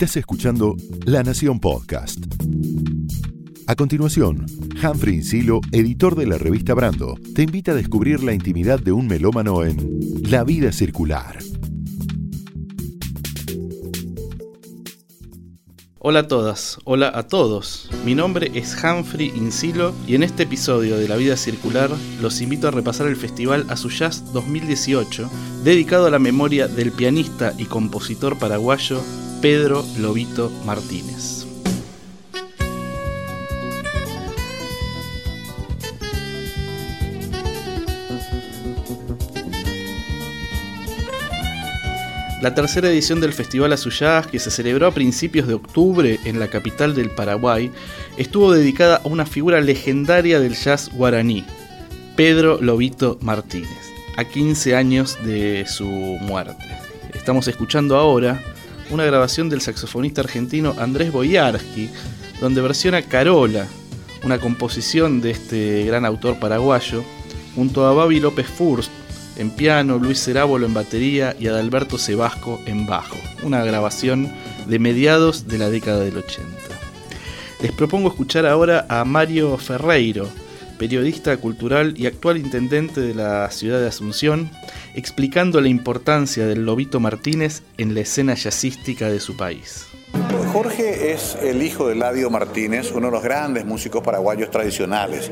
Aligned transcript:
Estás 0.00 0.16
escuchando 0.18 0.76
La 1.06 1.24
Nación 1.24 1.58
Podcast. 1.58 2.20
A 3.66 3.74
continuación, 3.74 4.46
Humphrey 4.80 5.16
Insilo, 5.16 5.60
editor 5.72 6.14
de 6.14 6.24
la 6.24 6.38
revista 6.38 6.72
Brando, 6.72 7.18
te 7.34 7.42
invita 7.42 7.72
a 7.72 7.74
descubrir 7.74 8.22
la 8.22 8.32
intimidad 8.32 8.78
de 8.78 8.92
un 8.92 9.08
melómano 9.08 9.64
en 9.64 9.98
La 10.22 10.44
vida 10.44 10.70
circular. 10.70 11.40
Hola 15.98 16.20
a 16.20 16.28
todas, 16.28 16.78
hola 16.84 17.10
a 17.12 17.24
todos. 17.24 17.90
Mi 18.04 18.14
nombre 18.14 18.52
es 18.54 18.76
Humphrey 18.80 19.32
Insilo 19.34 19.92
y 20.06 20.14
en 20.14 20.22
este 20.22 20.44
episodio 20.44 20.96
de 20.96 21.08
La 21.08 21.16
Vida 21.16 21.36
Circular 21.36 21.90
los 22.22 22.40
invito 22.40 22.68
a 22.68 22.70
repasar 22.70 23.08
el 23.08 23.16
Festival 23.16 23.66
Jazz 23.66 24.32
2018, 24.32 25.28
dedicado 25.64 26.06
a 26.06 26.10
la 26.10 26.20
memoria 26.20 26.68
del 26.68 26.92
pianista 26.92 27.52
y 27.58 27.64
compositor 27.64 28.38
paraguayo 28.38 29.02
Pedro 29.40 29.84
Lobito 30.00 30.50
Martínez. 30.66 31.46
La 42.42 42.52
tercera 42.54 42.88
edición 42.88 43.20
del 43.20 43.32
Festival 43.32 43.72
Azuyaz, 43.72 44.26
que 44.26 44.40
se 44.40 44.50
celebró 44.50 44.88
a 44.88 44.90
principios 44.92 45.46
de 45.46 45.54
octubre 45.54 46.18
en 46.24 46.40
la 46.40 46.48
capital 46.48 46.96
del 46.96 47.10
Paraguay, 47.10 47.70
estuvo 48.16 48.52
dedicada 48.52 48.96
a 49.04 49.08
una 49.08 49.24
figura 49.24 49.60
legendaria 49.60 50.40
del 50.40 50.56
jazz 50.56 50.90
guaraní, 50.92 51.44
Pedro 52.16 52.58
Lobito 52.60 53.18
Martínez, 53.22 53.92
a 54.16 54.24
15 54.24 54.74
años 54.74 55.16
de 55.24 55.64
su 55.68 55.84
muerte. 55.86 56.64
Estamos 57.14 57.46
escuchando 57.46 57.96
ahora 57.96 58.42
una 58.90 59.04
grabación 59.04 59.48
del 59.48 59.60
saxofonista 59.60 60.20
argentino 60.20 60.74
Andrés 60.78 61.12
Boyarsky, 61.12 61.90
donde 62.40 62.60
versiona 62.60 63.02
Carola, 63.02 63.66
una 64.24 64.38
composición 64.38 65.20
de 65.20 65.30
este 65.30 65.84
gran 65.84 66.04
autor 66.04 66.38
paraguayo, 66.38 67.04
junto 67.54 67.86
a 67.86 67.92
Babi 67.92 68.20
López 68.20 68.46
Furst, 68.46 68.90
en 69.36 69.50
piano, 69.50 69.98
Luis 69.98 70.22
Cerábolo 70.22 70.66
en 70.66 70.74
batería 70.74 71.36
y 71.38 71.46
Adalberto 71.46 71.96
Sebasco 71.96 72.60
en 72.66 72.86
bajo. 72.86 73.16
Una 73.42 73.64
grabación 73.64 74.32
de 74.66 74.78
mediados 74.78 75.46
de 75.46 75.58
la 75.58 75.70
década 75.70 76.00
del 76.00 76.18
80. 76.18 76.48
Les 77.62 77.72
propongo 77.72 78.08
escuchar 78.08 78.46
ahora 78.46 78.86
a 78.88 79.04
Mario 79.04 79.56
Ferreiro, 79.58 80.28
periodista 80.78 81.36
cultural 81.36 81.94
y 81.96 82.06
actual 82.06 82.36
intendente 82.36 83.00
de 83.00 83.14
la 83.14 83.50
ciudad 83.50 83.80
de 83.80 83.88
Asunción, 83.88 84.50
explicando 84.94 85.60
la 85.60 85.68
importancia 85.68 86.46
del 86.46 86.64
Lobito 86.64 87.00
Martínez 87.00 87.62
en 87.76 87.94
la 87.94 88.00
escena 88.00 88.34
jazzística 88.34 89.08
de 89.08 89.20
su 89.20 89.36
país. 89.36 89.86
Jorge 90.52 91.12
es 91.12 91.36
el 91.42 91.62
hijo 91.62 91.88
de 91.88 91.94
Eladio 91.94 92.30
Martínez, 92.30 92.90
uno 92.92 93.06
de 93.08 93.12
los 93.12 93.22
grandes 93.22 93.64
músicos 93.64 94.02
paraguayos 94.02 94.50
tradicionales. 94.50 95.30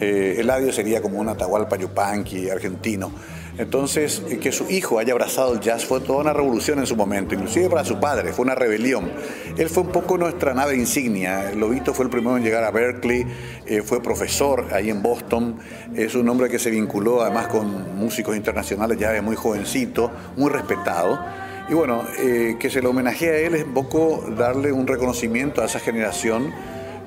Eh, 0.00 0.36
Eladio 0.38 0.72
sería 0.72 1.02
como 1.02 1.18
un 1.18 1.28
Atahualpa 1.28 1.76
Yupanqui 1.76 2.48
argentino. 2.48 3.12
Entonces, 3.58 4.22
eh, 4.30 4.38
que 4.38 4.50
su 4.50 4.70
hijo 4.70 4.98
haya 4.98 5.12
abrazado 5.12 5.52
el 5.52 5.60
jazz 5.60 5.84
fue 5.84 6.00
toda 6.00 6.20
una 6.20 6.32
revolución 6.32 6.78
en 6.78 6.86
su 6.86 6.96
momento, 6.96 7.34
inclusive 7.34 7.68
para 7.68 7.84
su 7.84 8.00
padre, 8.00 8.32
fue 8.32 8.44
una 8.44 8.54
rebelión. 8.54 9.10
Él 9.58 9.68
fue 9.68 9.82
un 9.82 9.90
poco 9.90 10.16
nuestra 10.16 10.54
nave 10.54 10.74
insignia. 10.74 11.52
Lobito 11.54 11.92
fue 11.92 12.06
el 12.06 12.10
primero 12.10 12.36
en 12.36 12.42
llegar 12.42 12.64
a 12.64 12.70
Berkeley, 12.70 13.26
eh, 13.66 13.82
fue 13.82 14.02
profesor 14.02 14.68
ahí 14.72 14.88
en 14.88 15.02
Boston, 15.02 15.58
es 15.94 16.14
un 16.14 16.28
hombre 16.28 16.48
que 16.48 16.58
se 16.58 16.70
vinculó 16.70 17.22
además 17.22 17.48
con 17.48 17.94
músicos 17.96 18.36
internacionales 18.36 18.98
ya 18.98 19.10
de 19.10 19.20
muy 19.20 19.36
jovencito, 19.36 20.10
muy 20.36 20.50
respetado. 20.50 21.20
Y 21.68 21.74
bueno, 21.74 22.04
eh, 22.18 22.56
que 22.58 22.70
se 22.70 22.80
le 22.80 22.88
homenajee 22.88 23.30
a 23.30 23.36
él 23.36 23.54
es 23.54 23.64
un 23.64 23.74
poco 23.74 24.24
darle 24.36 24.72
un 24.72 24.86
reconocimiento 24.86 25.62
a 25.62 25.66
esa 25.66 25.78
generación 25.78 26.52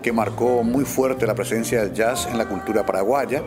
que 0.02 0.14
marcó 0.14 0.64
muy 0.64 0.86
fuerte 0.86 1.26
la 1.26 1.34
presencia 1.34 1.82
del 1.82 1.94
jazz 1.94 2.28
en 2.32 2.38
la 2.38 2.48
cultura 2.48 2.86
paraguaya 2.86 3.44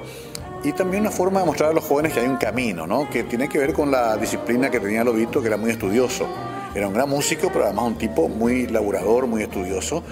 y 0.64 0.72
también 0.72 1.02
una 1.02 1.10
forma 1.10 1.40
de 1.40 1.46
mostrar 1.46 1.70
a 1.70 1.72
los 1.72 1.84
jóvenes 1.84 2.12
que 2.12 2.20
hay 2.20 2.26
un 2.26 2.36
camino, 2.36 2.86
¿no? 2.86 3.08
que 3.08 3.24
tiene 3.24 3.48
que 3.48 3.58
ver 3.58 3.72
con 3.72 3.90
la 3.90 4.16
disciplina 4.16 4.70
que 4.70 4.80
tenía 4.80 5.04
Lobito, 5.04 5.40
que 5.40 5.48
era 5.48 5.56
muy 5.56 5.70
estudioso. 5.70 6.26
Era 6.74 6.88
un 6.88 6.94
gran 6.94 7.08
músico, 7.08 7.48
pero 7.52 7.64
además 7.64 7.86
un 7.86 7.98
tipo 7.98 8.28
muy 8.28 8.66
laburador, 8.66 9.26
muy 9.26 9.42
estudioso, 9.42 10.02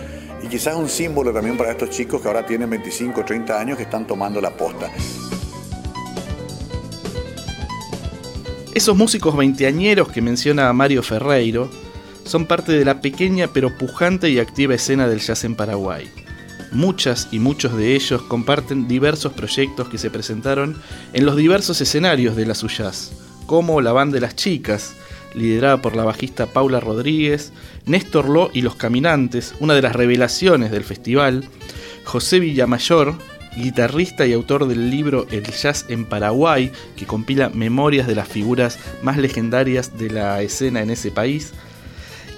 y 0.43 0.49
quizás 0.49 0.77
un 0.77 0.89
símbolo 0.89 1.33
también 1.33 1.57
para 1.57 1.73
estos 1.73 1.91
chicos 1.91 2.21
que 2.21 2.29
ahora 2.29 2.47
tienen 2.47 2.71
25 2.71 3.21
o 3.21 3.25
30 3.25 3.61
años 3.61 3.77
que 3.77 3.85
están 3.85 4.07
tomando 4.07 4.41
la 4.41 4.51
posta. 4.51 4.91
Esos 8.75 8.97
músicos 8.97 9.37
veinteañeros 9.37 10.09
que 10.09 10.21
menciona 10.21 10.73
Mario 10.73 11.03
Ferreiro 11.03 11.71
son 12.25 12.47
parte 12.47 12.73
de 12.73 12.85
la 12.85 13.01
pequeña 13.01 13.49
pero 13.53 13.77
pujante 13.77 14.29
y 14.31 14.39
activa 14.39 14.75
escena 14.75 15.09
del 15.09 15.21
jazz 15.21 15.45
en 15.45 15.55
Paraguay. 15.55 16.11
Muchas 16.77 17.29
y 17.33 17.39
muchos 17.39 17.75
de 17.75 17.95
ellos 17.95 18.21
comparten 18.21 18.87
diversos 18.87 19.33
proyectos 19.33 19.89
que 19.89 19.97
se 19.97 20.11
presentaron 20.11 20.77
en 21.15 21.25
los 21.25 21.35
diversos 21.35 21.81
escenarios 21.81 22.37
de 22.37 22.45
la 22.45 22.55
Suyaz, 22.55 23.13
como 23.47 23.81
la 23.81 23.93
Banda 23.93 24.17
de 24.17 24.21
las 24.21 24.37
Chicas, 24.37 24.93
liderada 25.35 25.81
por 25.81 25.97
la 25.97 26.05
bajista 26.05 26.45
Paula 26.45 26.79
Rodríguez, 26.79 27.55
Néstor 27.87 28.29
Ló 28.29 28.51
y 28.53 28.61
Los 28.61 28.75
Caminantes, 28.75 29.55
una 29.59 29.73
de 29.73 29.81
las 29.81 29.97
revelaciones 29.97 30.71
del 30.71 30.85
festival, 30.85 31.49
José 32.05 32.41
Villamayor, 32.41 33.15
guitarrista 33.57 34.27
y 34.27 34.35
autor 34.35 34.69
del 34.69 34.91
libro 34.91 35.27
El 35.31 35.45
Jazz 35.45 35.87
en 35.89 36.05
Paraguay, 36.05 36.71
que 36.95 37.07
compila 37.07 37.49
memorias 37.49 38.07
de 38.07 38.17
las 38.17 38.29
figuras 38.29 38.79
más 39.01 39.17
legendarias 39.17 39.97
de 39.97 40.11
la 40.11 40.43
escena 40.43 40.83
en 40.83 40.91
ese 40.91 41.11
país, 41.11 41.55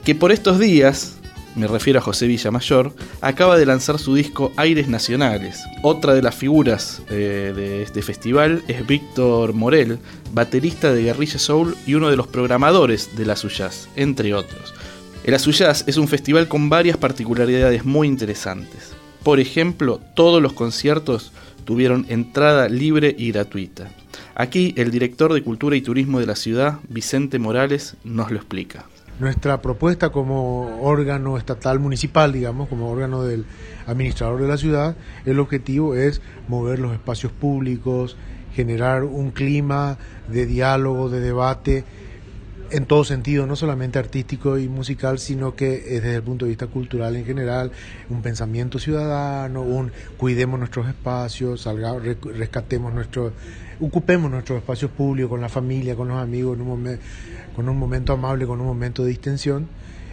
que 0.04 0.14
por 0.14 0.30
estos 0.30 0.60
días 0.60 1.17
me 1.58 1.66
refiero 1.66 1.98
a 1.98 2.02
José 2.02 2.26
Villamayor, 2.26 2.92
acaba 3.20 3.58
de 3.58 3.66
lanzar 3.66 3.98
su 3.98 4.14
disco 4.14 4.52
Aires 4.56 4.88
Nacionales. 4.88 5.64
Otra 5.82 6.14
de 6.14 6.22
las 6.22 6.34
figuras 6.34 7.02
eh, 7.10 7.52
de 7.54 7.82
este 7.82 8.00
festival 8.00 8.62
es 8.68 8.86
Víctor 8.86 9.52
Morel, 9.52 9.98
baterista 10.32 10.92
de 10.92 11.02
Guerrilla 11.02 11.38
Soul 11.38 11.76
y 11.86 11.94
uno 11.94 12.10
de 12.10 12.16
los 12.16 12.28
programadores 12.28 13.16
de 13.16 13.26
la 13.26 13.34
Suyaz, 13.34 13.88
entre 13.96 14.34
otros. 14.34 14.72
El 15.24 15.34
Azuyaz 15.34 15.84
es 15.86 15.96
un 15.96 16.08
festival 16.08 16.48
con 16.48 16.70
varias 16.70 16.96
particularidades 16.96 17.84
muy 17.84 18.06
interesantes. 18.06 18.92
Por 19.24 19.40
ejemplo, 19.40 20.00
todos 20.14 20.40
los 20.40 20.52
conciertos 20.52 21.32
tuvieron 21.64 22.06
entrada 22.08 22.68
libre 22.68 23.14
y 23.18 23.32
gratuita. 23.32 23.90
Aquí 24.36 24.72
el 24.76 24.90
director 24.90 25.34
de 25.34 25.42
Cultura 25.42 25.76
y 25.76 25.82
Turismo 25.82 26.20
de 26.20 26.26
la 26.26 26.36
ciudad, 26.36 26.78
Vicente 26.88 27.38
Morales, 27.38 27.96
nos 28.04 28.30
lo 28.30 28.36
explica. 28.36 28.86
Nuestra 29.18 29.60
propuesta 29.60 30.10
como 30.10 30.80
órgano 30.80 31.38
estatal 31.38 31.80
municipal, 31.80 32.32
digamos, 32.32 32.68
como 32.68 32.88
órgano 32.88 33.24
del 33.24 33.46
administrador 33.86 34.40
de 34.40 34.46
la 34.46 34.56
ciudad, 34.56 34.96
el 35.24 35.40
objetivo 35.40 35.96
es 35.96 36.22
mover 36.46 36.78
los 36.78 36.92
espacios 36.92 37.32
públicos, 37.32 38.16
generar 38.54 39.02
un 39.02 39.32
clima 39.32 39.98
de 40.28 40.46
diálogo, 40.46 41.08
de 41.08 41.18
debate, 41.18 41.84
en 42.70 42.86
todo 42.86 43.04
sentido, 43.04 43.46
no 43.46 43.56
solamente 43.56 43.98
artístico 43.98 44.58
y 44.58 44.68
musical, 44.68 45.18
sino 45.18 45.54
que 45.54 45.80
desde 45.80 46.16
el 46.16 46.22
punto 46.22 46.44
de 46.44 46.50
vista 46.50 46.66
cultural 46.66 47.16
en 47.16 47.24
general, 47.24 47.72
un 48.10 48.22
pensamiento 48.22 48.78
ciudadano, 48.78 49.62
un 49.62 49.92
cuidemos 50.16 50.58
nuestros 50.58 50.88
espacios, 50.88 51.62
salgamos, 51.62 52.02
rescatemos 52.24 52.92
nuestros, 52.92 53.32
ocupemos 53.80 54.30
nuestros 54.30 54.58
espacios 54.58 54.90
públicos 54.90 55.30
con 55.30 55.40
la 55.40 55.48
familia, 55.48 55.96
con 55.96 56.08
los 56.08 56.18
amigos, 56.18 56.58
con 57.56 57.68
un 57.68 57.78
momento 57.78 58.12
amable, 58.12 58.46
con 58.46 58.60
un 58.60 58.66
momento 58.66 59.02
de 59.02 59.10
distensión. 59.10 59.68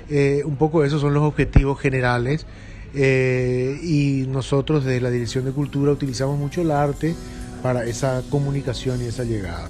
Eh, 0.10 0.44
un 0.46 0.56
poco 0.56 0.84
esos 0.84 1.02
son 1.02 1.14
los 1.14 1.24
objetivos 1.24 1.80
generales 1.80 2.46
eh, 2.94 3.80
y 3.84 4.26
nosotros 4.28 4.86
desde 4.86 5.02
la 5.02 5.10
Dirección 5.10 5.46
de 5.46 5.52
Cultura 5.52 5.92
utilizamos 5.92 6.38
mucho 6.38 6.62
el 6.62 6.72
arte 6.72 7.16
para 7.64 7.86
esa 7.86 8.22
comunicación 8.30 9.02
y 9.02 9.06
esa 9.06 9.24
llegada. 9.24 9.70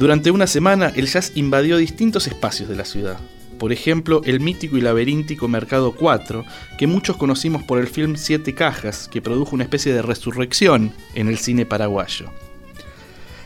Durante 0.00 0.30
una 0.30 0.46
semana 0.46 0.90
el 0.96 1.08
jazz 1.08 1.32
invadió 1.34 1.76
distintos 1.76 2.26
espacios 2.26 2.70
de 2.70 2.74
la 2.74 2.86
ciudad. 2.86 3.18
Por 3.58 3.70
ejemplo, 3.70 4.22
el 4.24 4.40
mítico 4.40 4.78
y 4.78 4.80
laberíntico 4.80 5.46
Mercado 5.46 5.92
4, 5.92 6.42
que 6.78 6.86
muchos 6.86 7.18
conocimos 7.18 7.64
por 7.64 7.78
el 7.78 7.86
film 7.86 8.16
Siete 8.16 8.54
Cajas, 8.54 9.08
que 9.08 9.20
produjo 9.20 9.54
una 9.54 9.64
especie 9.64 9.92
de 9.92 10.00
resurrección 10.00 10.94
en 11.14 11.28
el 11.28 11.36
cine 11.36 11.66
paraguayo. 11.66 12.30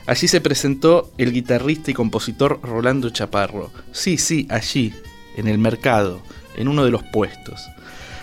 Allí 0.07 0.29
se 0.29 0.41
presentó 0.41 1.11
el 1.19 1.33
guitarrista 1.33 1.91
y 1.91 1.95
compositor 1.95 2.61
Rolando 2.63 3.11
Chaparro. 3.11 3.73
Sí, 3.91 4.17
sí, 4.17 4.47
allí, 4.49 4.95
en 5.37 5.49
el 5.49 5.59
mercado, 5.59 6.23
en 6.57 6.69
uno 6.69 6.85
de 6.85 6.93
los 6.93 7.03
puestos. 7.03 7.69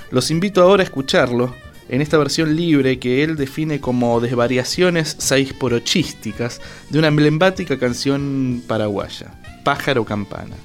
Los 0.09 0.31
invito 0.31 0.63
ahora 0.63 0.83
a 0.83 0.85
escucharlo 0.85 1.53
en 1.91 2.01
esta 2.01 2.17
versión 2.17 2.55
libre 2.55 2.99
que 2.99 3.21
él 3.21 3.35
define 3.35 3.81
como 3.81 4.19
desvariaciones 4.21 5.17
saisporochísticas 5.19 6.61
de 6.89 6.99
una 6.99 7.09
emblemática 7.09 7.77
canción 7.77 8.63
paraguaya, 8.65 9.31
Pájaro 9.65 10.05
Campana. 10.05 10.55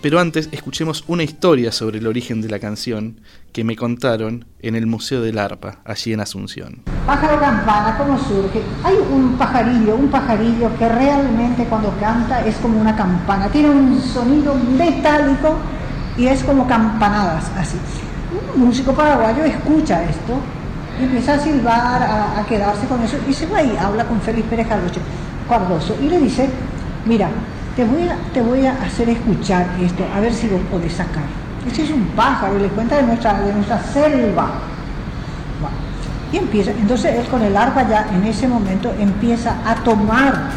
Pero 0.00 0.20
antes 0.20 0.48
escuchemos 0.52 1.02
una 1.08 1.24
historia 1.24 1.72
sobre 1.72 1.98
el 1.98 2.06
origen 2.06 2.40
de 2.40 2.48
la 2.48 2.60
canción 2.60 3.20
que 3.52 3.64
me 3.64 3.74
contaron 3.74 4.44
en 4.60 4.76
el 4.76 4.86
Museo 4.86 5.22
del 5.22 5.40
Arpa, 5.40 5.80
allí 5.84 6.12
en 6.12 6.20
Asunción. 6.20 6.82
Pájaro 7.04 7.40
campana, 7.40 7.98
¿cómo 7.98 8.16
surge? 8.16 8.62
Hay 8.84 8.94
un 9.10 9.36
pajarillo, 9.36 9.96
un 9.96 10.08
pajarillo 10.08 10.70
que 10.78 10.88
realmente 10.88 11.64
cuando 11.64 11.92
canta 11.98 12.46
es 12.46 12.54
como 12.58 12.80
una 12.80 12.94
campana, 12.94 13.48
tiene 13.48 13.70
un 13.70 14.00
sonido 14.00 14.54
metálico 14.54 15.56
y 16.16 16.28
es 16.28 16.44
como 16.44 16.68
campanadas, 16.68 17.50
así. 17.56 17.76
Un 18.30 18.66
músico 18.66 18.92
paraguayo 18.92 19.44
escucha 19.44 20.02
esto 20.04 20.34
y 21.00 21.04
empieza 21.04 21.34
a 21.34 21.38
silbar, 21.38 22.02
a, 22.02 22.44
quedarse 22.46 22.86
con 22.86 23.02
eso 23.02 23.16
y 23.28 23.32
se 23.32 23.46
va 23.46 23.62
y 23.62 23.76
habla 23.76 24.04
con 24.04 24.20
Félix 24.20 24.48
Pérez 24.48 24.66
Cardoso 24.68 25.96
y 26.02 26.08
le 26.08 26.18
dice, 26.20 26.48
mira, 27.06 27.30
te 27.74 27.84
voy, 27.84 28.08
a, 28.08 28.16
te 28.34 28.42
voy 28.42 28.66
a 28.66 28.72
hacer 28.82 29.08
escuchar 29.08 29.66
esto, 29.80 30.04
a 30.14 30.20
ver 30.20 30.34
si 30.34 30.48
lo 30.48 30.58
podés 30.62 30.94
sacar. 30.94 31.22
Ese 31.70 31.84
es 31.84 31.90
un 31.90 32.06
pájaro, 32.08 32.58
le 32.58 32.68
cuenta 32.68 32.96
de 32.96 33.04
nuestra, 33.04 33.40
de 33.40 33.52
nuestra 33.52 33.80
selva. 33.82 34.48
Y 36.32 36.36
empieza, 36.36 36.72
entonces 36.72 37.14
él 37.14 37.26
con 37.28 37.40
el 37.42 37.56
arpa 37.56 37.88
ya 37.88 38.06
en 38.14 38.24
ese 38.26 38.46
momento 38.46 38.92
empieza 38.98 39.56
a 39.64 39.76
tomar 39.76 40.50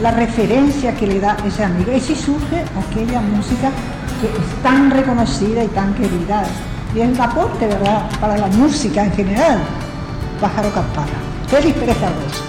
la 0.00 0.12
referencia 0.12 0.94
que 0.94 1.06
le 1.06 1.18
da 1.18 1.36
ese 1.44 1.64
amigo. 1.64 1.90
Y 1.90 1.96
así 1.96 2.14
surge 2.14 2.62
aquella 2.86 3.20
música 3.20 3.70
que 4.20 4.26
es 4.26 4.62
tan 4.62 4.90
reconocida 4.90 5.64
y 5.64 5.68
tan 5.68 5.94
querida. 5.94 6.44
Y 6.94 7.00
es 7.00 7.08
el 7.08 7.20
aporte, 7.20 7.66
¿verdad?, 7.66 8.10
para 8.20 8.38
la 8.38 8.46
música 8.48 9.04
en 9.04 9.12
general. 9.12 9.60
Pájaro 10.40 10.72
Campana. 10.72 11.12
Félix 11.48 11.76
Pérez 11.78 11.96
Cardoso. 11.98 12.44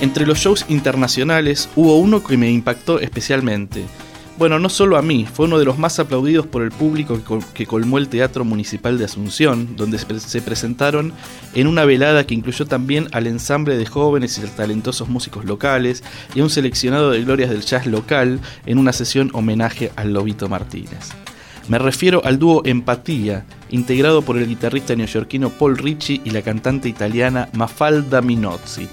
Entre 0.00 0.26
los 0.26 0.38
shows 0.38 0.64
internacionales 0.68 1.68
hubo 1.74 1.98
uno 1.98 2.22
que 2.22 2.36
me 2.36 2.50
impactó 2.50 3.00
especialmente. 3.00 3.84
Bueno, 4.38 4.60
no 4.60 4.68
solo 4.68 4.96
a 4.96 5.02
mí, 5.02 5.26
fue 5.26 5.46
uno 5.46 5.58
de 5.58 5.64
los 5.64 5.78
más 5.78 5.98
aplaudidos 5.98 6.46
por 6.46 6.62
el 6.62 6.70
público 6.70 7.20
que 7.54 7.66
colmó 7.66 7.98
el 7.98 8.06
Teatro 8.06 8.44
Municipal 8.44 8.96
de 8.96 9.04
Asunción, 9.04 9.74
donde 9.76 9.98
se 9.98 10.42
presentaron 10.42 11.12
en 11.54 11.66
una 11.66 11.84
velada 11.84 12.24
que 12.24 12.34
incluyó 12.34 12.64
también 12.64 13.08
al 13.10 13.26
ensamble 13.26 13.76
de 13.76 13.84
jóvenes 13.84 14.38
y 14.38 14.42
talentosos 14.42 15.08
músicos 15.08 15.44
locales 15.44 16.04
y 16.36 16.40
a 16.40 16.44
un 16.44 16.50
seleccionado 16.50 17.10
de 17.10 17.24
glorias 17.24 17.50
del 17.50 17.62
jazz 17.62 17.86
local 17.86 18.38
en 18.64 18.78
una 18.78 18.92
sesión 18.92 19.32
homenaje 19.32 19.90
al 19.96 20.12
Lobito 20.12 20.48
Martínez. 20.48 21.08
Me 21.66 21.80
refiero 21.80 22.22
al 22.24 22.38
dúo 22.38 22.62
Empatía, 22.64 23.44
integrado 23.70 24.22
por 24.22 24.38
el 24.38 24.46
guitarrista 24.46 24.94
neoyorquino 24.94 25.50
Paul 25.50 25.76
Ricci 25.76 26.20
y 26.24 26.30
la 26.30 26.42
cantante 26.42 26.88
italiana 26.88 27.48
Mafalda 27.54 28.22
Minozzi 28.22 28.88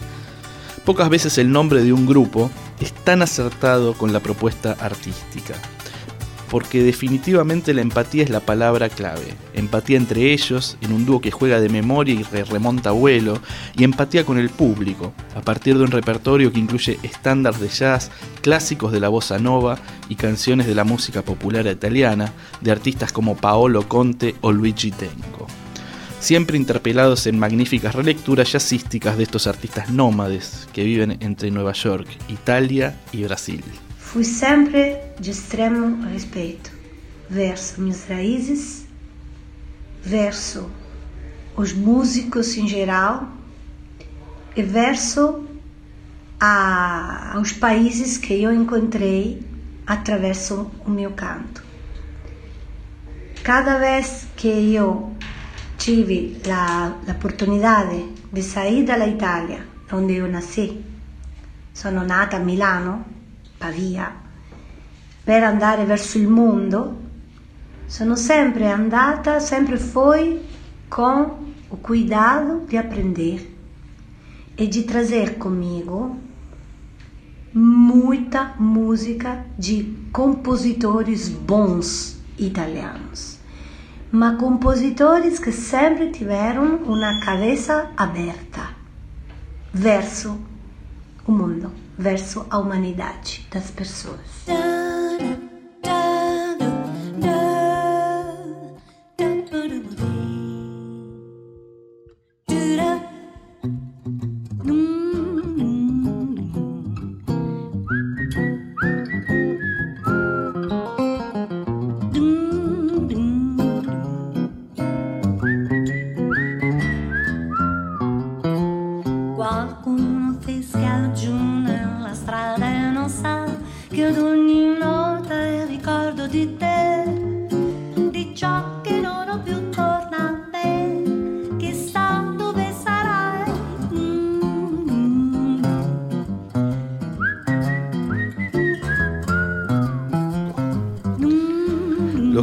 Pocas 0.85 1.09
veces 1.09 1.39
el 1.39 1.51
nombre 1.51 1.83
de 1.83 1.93
un 1.93 2.05
grupo 2.05 2.51
es 2.79 2.93
tan 2.93 3.23
acertado 3.23 3.95
con 3.95 4.13
la 4.13 4.19
propuesta 4.19 4.77
artística, 4.79 5.55
porque 6.51 6.83
definitivamente 6.83 7.73
la 7.73 7.81
empatía 7.81 8.23
es 8.23 8.29
la 8.29 8.39
palabra 8.39 8.87
clave. 8.89 9.33
Empatía 9.55 9.97
entre 9.97 10.31
ellos, 10.31 10.77
en 10.81 10.93
un 10.93 11.07
dúo 11.07 11.21
que 11.21 11.31
juega 11.31 11.59
de 11.59 11.69
memoria 11.69 12.13
y 12.13 12.21
remonta 12.21 12.91
vuelo, 12.91 13.39
y 13.75 13.83
empatía 13.83 14.25
con 14.25 14.37
el 14.37 14.51
público, 14.51 15.11
a 15.35 15.41
partir 15.41 15.75
de 15.75 15.85
un 15.85 15.91
repertorio 15.91 16.53
que 16.53 16.59
incluye 16.59 16.99
estándares 17.01 17.59
de 17.59 17.69
jazz, 17.69 18.11
clásicos 18.43 18.91
de 18.91 18.99
la 18.99 19.09
bossa 19.09 19.39
nova 19.39 19.79
y 20.07 20.13
canciones 20.13 20.67
de 20.67 20.75
la 20.75 20.83
música 20.83 21.23
popular 21.23 21.65
italiana, 21.65 22.31
de 22.61 22.71
artistas 22.71 23.11
como 23.11 23.35
Paolo 23.35 23.87
Conte 23.87 24.35
o 24.41 24.51
Luigi 24.51 24.91
Tenco 24.91 25.47
siempre 26.19 26.57
interpelados 26.57 27.27
en 27.27 27.39
magníficas 27.39 27.95
relecturas 27.95 28.51
jazzísticas 28.51 29.17
de 29.17 29.23
estos 29.23 29.47
artistas 29.47 29.89
nómades 29.89 30.67
que 30.73 30.83
viven 30.83 31.17
entre 31.21 31.51
Nueva 31.51 31.73
York, 31.73 32.07
Italia 32.29 32.95
y 33.11 33.23
Brasil. 33.23 33.63
Fui 33.97 34.23
sempre 34.23 35.01
de 35.19 35.31
extremo 35.31 36.05
respeito 36.11 36.75
verso 37.29 37.81
minhas 37.81 38.07
raízes, 38.07 38.85
verso 40.03 40.69
os 41.55 41.73
músicos 41.73 42.57
em 42.57 42.67
geral 42.67 43.29
e 44.55 44.61
verso 44.61 45.45
a, 46.39 47.33
aos 47.35 47.51
países 47.51 48.17
que 48.17 48.41
eu 48.41 48.53
encontrei 48.53 49.41
através 49.87 50.49
do 50.49 50.69
meu 50.87 51.11
canto. 51.11 51.63
Cada 53.43 53.77
vez 53.77 54.27
que 54.35 54.47
eu 54.73 55.14
tive 55.85 56.39
la, 56.45 56.95
l'opportunità 57.05 57.85
di 57.85 58.41
sair 58.41 58.83
dall'Italia, 58.83 59.63
dove 59.87 60.13
io 60.13 60.25
nasci. 60.25 60.83
Sono 61.71 62.03
nata 62.03 62.37
a 62.37 62.39
Milano, 62.39 63.05
Pavia, 63.55 64.11
per 65.23 65.43
andare 65.43 65.85
verso 65.85 66.17
il 66.17 66.27
mondo. 66.27 67.01
Sono 67.85 68.15
sempre 68.15 68.67
andata, 68.71 69.39
sempre 69.39 69.77
fui 69.77 70.41
con 70.87 71.53
o 71.67 71.77
cuidado 71.77 72.63
di 72.67 72.77
apprendere 72.77 73.53
e 74.55 74.67
di 74.67 74.85
trazer 74.85 75.37
comigo 75.37 76.17
muita 77.51 78.55
música 78.57 79.45
de 79.55 79.85
compositores 80.11 81.29
bons 81.29 82.17
italianos 82.37 83.34
mas 84.15 84.39
compositores 84.39 85.39
que 85.39 85.51
sempre 85.51 86.09
tiveram 86.09 86.77
uma 86.85 87.19
cabeça 87.19 87.91
aberta 87.97 88.73
verso 89.73 90.39
o 91.27 91.31
mundo, 91.33 91.69
verso 91.97 92.45
a 92.49 92.57
humanidade 92.57 93.45
das 93.51 93.69
pessoas. 93.69 94.45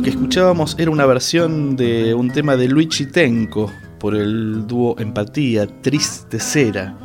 Escuchábamos 0.00 0.74
era 0.78 0.90
una 0.90 1.04
versión 1.04 1.76
de 1.76 2.14
un 2.14 2.30
tema 2.30 2.56
de 2.56 2.66
Luigi 2.66 3.04
Tenco 3.04 3.70
por 4.00 4.14
el 4.14 4.66
dúo 4.66 4.96
Empatía, 4.98 5.66
Triste 5.66 6.40
Cera. 6.40 6.96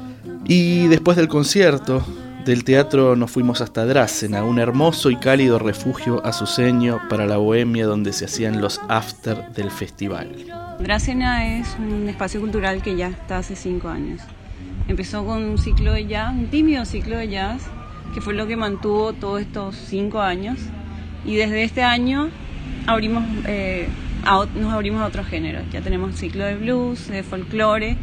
Y 0.45 0.87
después 0.87 1.17
del 1.17 1.27
concierto 1.27 2.01
del 2.45 2.63
teatro 2.63 3.17
nos 3.17 3.29
fuimos 3.29 3.59
hasta 3.59 3.85
Dracena, 3.85 4.43
un 4.45 4.57
hermoso 4.57 5.09
y 5.09 5.17
cálido 5.17 5.59
refugio 5.59 6.25
azuceño 6.25 6.99
para 7.09 7.25
la 7.25 7.37
bohemia 7.37 7.85
donde 7.85 8.13
se 8.13 8.25
hacían 8.25 8.61
los 8.61 8.79
after 8.87 9.51
del 9.51 9.69
festival. 9.69 10.45
Dracena 10.79 11.59
es 11.59 11.75
un 11.77 12.07
espacio 12.07 12.39
cultural 12.39 12.81
que 12.81 12.95
ya 12.95 13.09
está 13.09 13.39
hace 13.39 13.55
cinco 13.55 13.89
años. 13.89 14.21
Empezó 14.87 15.25
con 15.25 15.43
un 15.43 15.57
ciclo 15.57 15.91
de 15.91 16.07
jazz, 16.07 16.33
un 16.33 16.47
tímido 16.47 16.85
ciclo 16.85 17.17
de 17.17 17.27
jazz, 17.27 17.63
que 18.13 18.21
fue 18.21 18.33
lo 18.33 18.47
que 18.47 18.55
mantuvo 18.55 19.11
todos 19.11 19.41
estos 19.41 19.75
cinco 19.75 20.21
años. 20.21 20.57
Y 21.25 21.35
desde 21.35 21.63
este 21.63 21.83
año 21.83 22.29
abrimos, 22.87 23.23
eh, 23.45 23.87
nos 24.55 24.73
abrimos 24.73 25.01
a 25.01 25.05
otros 25.05 25.27
géneros. 25.27 25.63
Ya 25.71 25.81
tenemos 25.81 26.15
ciclo 26.15 26.45
de 26.45 26.55
blues, 26.55 27.07
de 27.09 27.21
folclore 27.21 27.97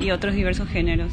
y 0.00 0.10
otros 0.12 0.34
diversos 0.34 0.68
géneros. 0.68 1.12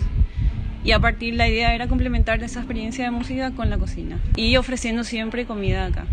Y 0.83 0.91
a 0.91 0.99
partir 0.99 1.33
la 1.33 1.49
idea 1.49 1.73
era 1.73 1.87
complementar 1.87 2.41
esa 2.43 2.59
experiencia 2.59 3.03
de 3.03 3.11
música 3.11 3.51
con 3.51 3.69
la 3.71 3.77
cocina 3.77 4.19
y 4.35 4.55
ofreciendo 4.55 5.03
siempre 5.03 5.45
comida 5.45 5.87
acá. 5.87 6.05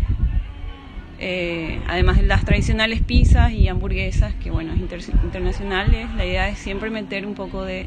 Eh, 1.19 1.79
además 1.87 2.17
de 2.17 2.23
las 2.23 2.43
tradicionales 2.43 3.01
pizzas 3.01 3.53
y 3.53 3.67
hamburguesas, 3.67 4.33
que 4.33 4.49
bueno, 4.49 4.73
internacionales, 4.73 6.07
la 6.17 6.25
idea 6.25 6.49
es 6.49 6.57
siempre 6.57 6.89
meter 6.89 7.27
un 7.27 7.35
poco 7.35 7.63
de 7.63 7.85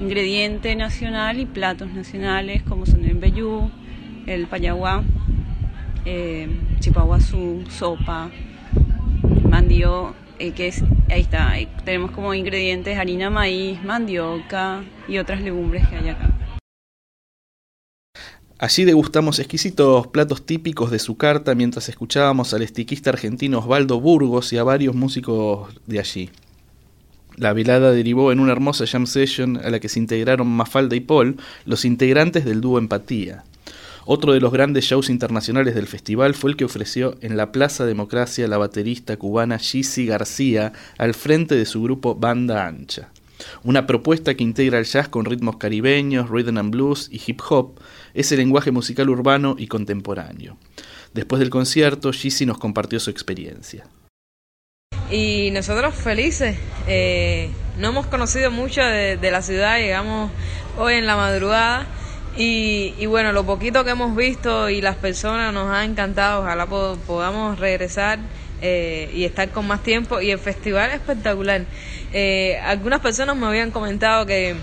ingrediente 0.00 0.74
nacional 0.74 1.38
y 1.38 1.46
platos 1.46 1.92
nacionales 1.92 2.62
como 2.62 2.86
son 2.86 3.04
el 3.04 3.16
vellú, 3.16 3.70
el 4.26 4.46
payaguá, 4.46 5.04
eh, 6.06 6.48
chipaguazú, 6.80 7.64
sopa, 7.68 8.30
mandio, 9.54 10.16
eh, 10.40 10.50
que 10.50 10.66
es 10.66 10.82
ahí 11.08 11.20
está, 11.20 11.54
tenemos 11.84 12.10
como 12.10 12.34
ingredientes 12.34 12.98
harina 12.98 13.30
maíz, 13.30 13.80
mandioca 13.84 14.82
y 15.06 15.18
otras 15.18 15.42
legumbres 15.42 15.86
que 15.88 15.94
hay 15.94 16.08
acá. 16.08 16.28
Allí 18.58 18.84
degustamos 18.84 19.38
exquisitos 19.38 20.08
platos 20.08 20.44
típicos 20.44 20.90
de 20.90 20.98
su 20.98 21.16
carta 21.16 21.54
mientras 21.54 21.88
escuchábamos 21.88 22.52
al 22.52 22.62
estiquista 22.62 23.10
argentino 23.10 23.60
Osvaldo 23.60 24.00
Burgos 24.00 24.52
y 24.52 24.58
a 24.58 24.64
varios 24.64 24.96
músicos 24.96 25.72
de 25.86 26.00
allí. 26.00 26.30
La 27.36 27.52
velada 27.52 27.92
derivó 27.92 28.32
en 28.32 28.40
una 28.40 28.52
hermosa 28.52 28.86
jam 28.88 29.06
session 29.06 29.60
a 29.64 29.70
la 29.70 29.78
que 29.78 29.88
se 29.88 30.00
integraron 30.00 30.48
Mafalda 30.48 30.96
y 30.96 31.00
Paul, 31.00 31.36
los 31.64 31.84
integrantes 31.84 32.44
del 32.44 32.60
dúo 32.60 32.78
Empatía. 32.78 33.44
Otro 34.06 34.34
de 34.34 34.40
los 34.40 34.52
grandes 34.52 34.84
shows 34.84 35.08
internacionales 35.08 35.74
del 35.74 35.86
festival 35.86 36.34
fue 36.34 36.50
el 36.50 36.56
que 36.56 36.66
ofreció 36.66 37.16
en 37.22 37.38
la 37.38 37.52
Plaza 37.52 37.86
Democracia 37.86 38.46
la 38.46 38.58
baterista 38.58 39.16
cubana 39.16 39.58
Gizzy 39.58 40.04
García 40.04 40.74
al 40.98 41.14
frente 41.14 41.54
de 41.54 41.64
su 41.64 41.82
grupo 41.82 42.14
Banda 42.14 42.66
Ancha. 42.66 43.08
Una 43.62 43.86
propuesta 43.86 44.34
que 44.34 44.44
integra 44.44 44.78
el 44.78 44.84
jazz 44.84 45.08
con 45.08 45.24
ritmos 45.24 45.56
caribeños, 45.56 46.28
rhythm 46.28 46.58
and 46.58 46.70
blues 46.70 47.08
y 47.10 47.20
hip 47.26 47.40
hop, 47.48 47.80
ese 48.12 48.36
lenguaje 48.36 48.70
musical 48.70 49.08
urbano 49.08 49.56
y 49.58 49.68
contemporáneo. 49.68 50.58
Después 51.14 51.40
del 51.40 51.50
concierto, 51.50 52.12
Gizzy 52.12 52.44
nos 52.44 52.58
compartió 52.58 53.00
su 53.00 53.08
experiencia. 53.08 53.86
Y 55.10 55.50
nosotros 55.52 55.94
felices, 55.94 56.58
eh, 56.86 57.50
no 57.78 57.88
hemos 57.88 58.06
conocido 58.06 58.50
mucho 58.50 58.82
de, 58.82 59.30
la 59.30 59.42
ciudad, 59.42 59.78
llegamos 59.78 60.30
hoy 60.78 60.94
en 60.94 61.06
la 61.06 61.16
madrugada 61.16 61.86
y, 62.36 63.06
bueno, 63.06 63.32
lo 63.32 63.44
poquito 63.44 63.84
que 63.84 63.90
hemos 63.90 64.16
visto 64.16 64.68
y 64.68 64.80
las 64.80 64.96
personas 64.96 65.52
nos 65.52 65.70
ha 65.70 65.84
encantado, 65.84 66.42
ojalá 66.42 66.66
podamos 66.66 67.58
regresar 67.58 68.18
eh, 68.60 69.10
y 69.14 69.24
estar 69.24 69.50
con 69.50 69.66
más 69.66 69.82
tiempo. 69.82 70.20
Y 70.20 70.30
el 70.30 70.38
festival 70.38 70.90
es 70.90 70.96
espectacular. 70.96 71.62
Eh, 72.12 72.58
algunas 72.64 73.00
personas 73.00 73.36
me 73.36 73.46
habían 73.46 73.70
comentado 73.70 74.26
que, 74.26 74.56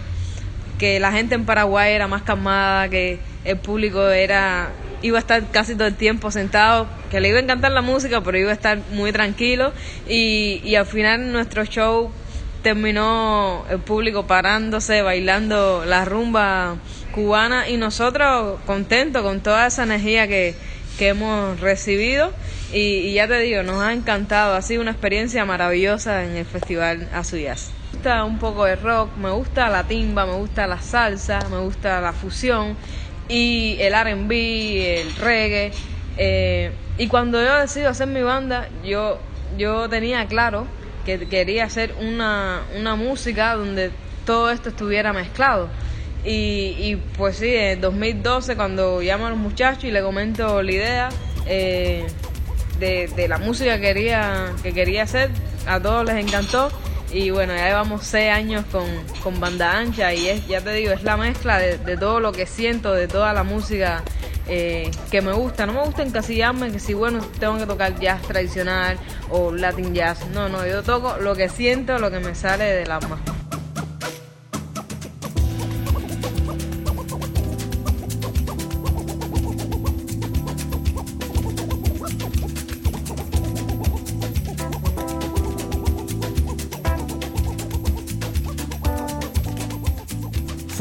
que 0.77 0.99
la 0.99 1.11
gente 1.11 1.35
en 1.35 1.45
Paraguay 1.45 1.93
era 1.93 2.07
más 2.07 2.23
calmada, 2.23 2.89
que 2.89 3.19
el 3.45 3.57
público 3.57 4.09
era 4.09 4.71
iba 5.03 5.17
a 5.17 5.21
estar 5.21 5.43
casi 5.49 5.73
todo 5.73 5.87
el 5.87 5.95
tiempo 5.95 6.29
sentado, 6.29 6.87
que 7.09 7.19
le 7.19 7.29
iba 7.29 7.39
a 7.39 7.41
encantar 7.41 7.71
la 7.71 7.81
música, 7.81 8.21
pero 8.21 8.37
iba 8.37 8.51
a 8.51 8.53
estar 8.53 8.79
muy 8.91 9.11
tranquilo. 9.11 9.73
Y, 10.07 10.61
y 10.63 10.75
al 10.75 10.85
final 10.85 11.31
nuestro 11.31 11.65
show 11.65 12.11
terminó 12.61 13.65
el 13.69 13.79
público 13.79 14.27
parándose, 14.27 15.01
bailando 15.01 15.83
la 15.85 16.05
rumba 16.05 16.77
cubana 17.11 17.69
y 17.69 17.77
nosotros 17.77 18.59
contentos 18.65 19.21
con 19.21 19.41
toda 19.41 19.67
esa 19.67 19.83
energía 19.83 20.27
que, 20.27 20.55
que 20.97 21.09
hemos 21.09 21.59
recibido 21.59 22.31
y, 22.73 23.13
ya 23.13 23.27
te 23.27 23.39
digo, 23.39 23.63
nos 23.63 23.81
ha 23.81 23.91
encantado, 23.91 24.55
ha 24.55 24.61
sido 24.61 24.81
una 24.81 24.91
experiencia 24.91 25.43
maravillosa 25.45 26.23
en 26.23 26.37
el 26.37 26.45
Festival 26.45 27.09
Azuyas. 27.13 27.71
Me 27.91 27.97
gusta 27.97 28.23
un 28.23 28.39
poco 28.39 28.65
de 28.65 28.75
rock, 28.77 29.15
me 29.17 29.29
gusta 29.31 29.69
la 29.69 29.87
timba, 29.87 30.25
me 30.25 30.35
gusta 30.35 30.67
la 30.67 30.79
salsa, 30.79 31.39
me 31.49 31.59
gusta 31.59 31.99
la 31.99 32.13
fusión 32.13 32.77
y 33.27 33.77
el 33.79 33.93
RB, 33.93 34.31
el 34.31 35.15
reggae. 35.15 35.71
Eh, 36.17 36.71
y 36.97 37.07
cuando 37.07 37.43
yo 37.43 37.59
decido 37.59 37.89
hacer 37.89 38.07
mi 38.07 38.21
banda, 38.21 38.69
yo, 38.83 39.19
yo 39.57 39.89
tenía 39.89 40.25
claro 40.27 40.65
que 41.05 41.27
quería 41.27 41.65
hacer 41.65 41.95
una, 41.99 42.61
una 42.77 42.95
música 42.95 43.55
donde 43.55 43.91
todo 44.25 44.49
esto 44.49 44.69
estuviera 44.69 45.11
mezclado. 45.13 45.67
Y, 46.23 46.75
y 46.77 47.01
pues 47.17 47.37
sí, 47.37 47.53
en 47.53 47.81
2012 47.81 48.55
cuando 48.55 49.01
llamo 49.01 49.27
a 49.27 49.29
los 49.31 49.39
muchachos 49.39 49.85
y 49.85 49.91
le 49.91 50.03
comento 50.03 50.61
la 50.61 50.71
idea 50.71 51.09
eh, 51.47 52.05
de, 52.79 53.07
de, 53.15 53.27
la 53.27 53.39
música 53.39 53.75
que 53.75 53.81
quería, 53.81 54.53
que 54.61 54.71
quería 54.73 55.03
hacer, 55.03 55.31
a 55.67 55.79
todos 55.79 56.05
les 56.05 56.23
encantó 56.23 56.71
y 57.13 57.29
bueno, 57.29 57.53
ya 57.53 57.67
llevamos 57.67 58.03
seis 58.05 58.31
años 58.31 58.65
con, 58.71 58.85
con 59.21 59.39
banda 59.39 59.77
ancha 59.77 60.13
y 60.13 60.27
es, 60.27 60.47
ya 60.47 60.61
te 60.61 60.71
digo, 60.73 60.93
es 60.93 61.03
la 61.03 61.17
mezcla 61.17 61.59
de, 61.59 61.97
todo 61.97 62.19
lo 62.19 62.31
que 62.31 62.45
siento, 62.45 62.93
de 62.93 63.07
toda 63.07 63.33
la 63.33 63.43
música 63.43 64.03
eh, 64.47 64.89
que 65.09 65.21
me 65.21 65.33
gusta. 65.33 65.65
No 65.65 65.73
me 65.73 65.83
gusta 65.83 66.03
encasillarme 66.03 66.71
que 66.71 66.79
si 66.79 66.93
bueno, 66.93 67.19
tengo 67.39 67.57
que 67.57 67.65
tocar 67.65 67.99
jazz 67.99 68.21
tradicional 68.21 68.97
o 69.29 69.51
latin 69.51 69.93
jazz. 69.93 70.25
No, 70.33 70.47
no, 70.47 70.65
yo 70.65 70.83
toco 70.83 71.17
lo 71.17 71.35
que 71.35 71.49
siento, 71.49 71.99
lo 71.99 72.11
que 72.11 72.19
me 72.19 72.33
sale 72.33 72.63
del 72.63 72.91
alma. 72.91 73.19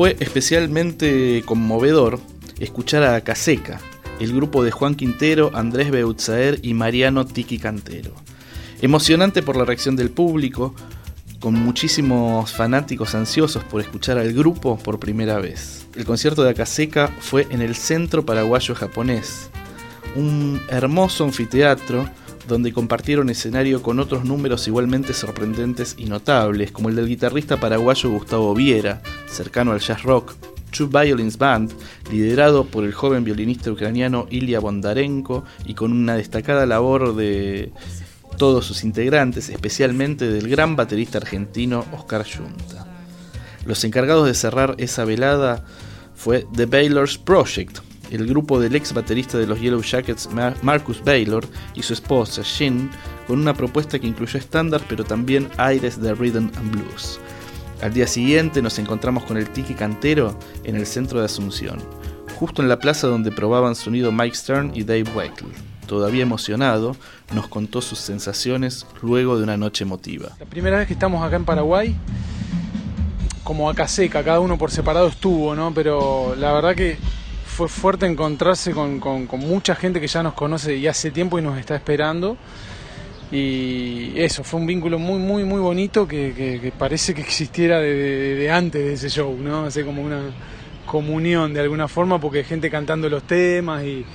Fue 0.01 0.17
especialmente 0.19 1.43
conmovedor 1.45 2.21
escuchar 2.59 3.03
a 3.03 3.21
Caseca, 3.21 3.83
el 4.19 4.35
grupo 4.35 4.65
de 4.65 4.71
Juan 4.71 4.95
Quintero, 4.95 5.51
Andrés 5.53 5.91
Beutzaer 5.91 6.59
y 6.63 6.73
Mariano 6.73 7.27
Tiki 7.27 7.59
Cantero. 7.59 8.15
Emocionante 8.81 9.43
por 9.43 9.57
la 9.57 9.67
reacción 9.67 9.97
del 9.97 10.09
público, 10.09 10.75
con 11.39 11.53
muchísimos 11.53 12.51
fanáticos 12.51 13.15
ansiosos 13.15 13.63
por 13.65 13.83
escuchar 13.83 14.17
al 14.17 14.33
grupo 14.33 14.79
por 14.79 14.99
primera 14.99 15.39
vez. 15.39 15.87
El 15.95 16.07
concierto 16.07 16.45
de 16.45 16.53
Acaseca 16.53 17.09
fue 17.21 17.47
en 17.51 17.61
el 17.61 17.75
Centro 17.75 18.25
Paraguayo 18.25 18.75
Japonés, 18.75 19.51
un 20.17 20.63
hermoso 20.71 21.25
anfiteatro 21.25 22.09
donde 22.49 22.73
compartieron 22.73 23.31
escenario 23.31 23.83
con 23.83 24.01
otros 24.01 24.25
números 24.25 24.67
igualmente 24.67 25.13
sorprendentes 25.15 25.95
y 25.99 26.07
notables, 26.07 26.73
como 26.73 26.89
el 26.89 26.97
del 26.97 27.09
guitarrista 27.09 27.59
paraguayo 27.59 28.11
Gustavo 28.11 28.55
Viera, 28.55 29.03
cercano 29.29 29.73
al 29.73 29.81
jazz 29.81 30.03
rock, 30.03 30.35
Two 30.71 30.89
Violins 30.89 31.39
Band, 31.39 31.73
liderado 32.11 32.65
por 32.65 32.85
el 32.85 32.93
joven 32.93 33.25
violinista 33.25 33.71
ucraniano 33.71 34.27
Ilya 34.31 34.61
Bondarenko 34.61 35.45
y 35.67 35.75
con 35.75 35.93
una 35.93 36.15
destacada 36.15 36.67
labor 36.67 37.15
de 37.15 37.73
todos 38.37 38.65
sus 38.65 38.85
integrantes, 38.85 39.49
especialmente 39.49 40.31
del 40.31 40.49
gran 40.49 40.77
baterista 40.77 41.19
argentino 41.19 41.85
Oscar 41.93 42.25
Junta. 42.25 42.87
Los 43.67 43.85
encargados 43.85 44.27
de 44.27 44.35
cerrar 44.35 44.75
esa 44.79 45.05
velada 45.05 45.65
fue 46.15 46.47
The 46.55 46.67
Baylor's 46.67 47.19
Project, 47.19 47.81
el 48.11 48.27
grupo 48.27 48.61
del 48.61 48.75
ex 48.75 48.93
baterista 48.93 49.39
de 49.39 49.47
los 49.47 49.61
Yellow 49.61 49.83
Jackets 49.83 50.29
Marcus 50.63 51.03
Baylor 51.05 51.47
y 51.75 51.83
su 51.83 51.93
esposa 51.93 52.43
Shin, 52.45 52.91
con 53.27 53.41
una 53.41 53.55
propuesta 53.55 53.99
que 53.99 54.07
incluyó 54.07 54.39
estándar 54.39 54.83
pero 54.89 55.05
también 55.05 55.49
aires 55.57 56.01
de 56.01 56.15
rhythm 56.15 56.51
and 56.57 56.71
blues. 56.73 57.21
Al 57.83 57.95
día 57.95 58.07
siguiente 58.07 58.61
nos 58.61 58.79
encontramos 58.79 59.25
con 59.25 59.37
el 59.37 59.49
Tiki 59.49 59.75
Cantero 59.75 60.39
en 60.65 60.77
el 60.77 60.87
centro 60.87 61.21
de 61.21 61.25
Asunción, 61.25 61.79
justo 62.39 62.61
en 62.61 62.69
la 62.69 62.79
plaza 62.79 63.07
donde 63.07 63.33
probaban 63.33 63.75
sonido 63.75 64.13
Mike 64.13 64.37
Stern 64.37 64.73
y 64.75 64.85
Dave 64.85 65.05
Weckl. 65.15 65.47
Todavía 65.87 66.23
emocionado, 66.23 66.95
nos 67.35 67.49
contó 67.49 67.81
sus 67.81 67.99
sensaciones 67.99 68.87
luego 69.03 69.37
de 69.37 69.45
una 69.45 69.57
noche 69.57 69.85
emotiva. 69.85 70.29
La 70.39 70.47
primera 70.47 70.79
vez 70.79 70.87
que 70.87 70.93
estamos 70.93 71.25
acá 71.25 71.37
en 71.37 71.45
Paraguay, 71.45 71.97
como 73.43 73.69
acá 73.69 73.89
seca, 73.89 74.23
cada 74.23 74.41
uno 74.41 74.59
por 74.59 74.71
separado 74.71 75.09
estuvo, 75.09 75.55
¿no? 75.57 75.73
Pero 75.75 76.37
la 76.39 76.53
verdad 76.53 76.75
que 76.77 76.99
fue 77.61 77.69
fuerte 77.69 78.07
encontrarse 78.07 78.73
con, 78.73 79.29
mucha 79.33 79.75
gente 79.75 80.01
que 80.01 80.07
ya 80.07 80.23
nos 80.23 80.33
conoce 80.33 80.77
y 80.77 80.87
hace 80.87 81.11
tiempo 81.11 81.39
y 81.39 81.43
nos 81.43 81.59
está 81.59 81.77
esperando. 81.77 82.39
Y 83.31 84.19
eso, 84.19 84.43
fue 84.45 84.61
un 84.61 84.67
vínculo 84.67 84.99
muy, 84.99 85.19
muy, 85.19 85.45
muy 85.45 85.61
bonito 85.61 86.09
que, 86.09 86.73
parece 86.79 87.13
que 87.13 87.21
existiera 87.21 87.79
de, 87.79 88.51
antes 88.51 88.83
de 88.83 88.95
ese 88.95 89.11
show, 89.11 89.37
¿no? 89.39 89.67
Hace 89.67 89.85
como 89.85 90.01
una 90.01 90.23
comunión 90.87 91.53
de 91.53 91.61
alguna 91.61 91.87
forma 91.87 92.19
porque 92.19 92.39
hay 92.39 92.45
gente 92.45 92.71
cantando 92.71 93.11
los 93.11 93.25
temas 93.25 93.85
y, 93.85 94.07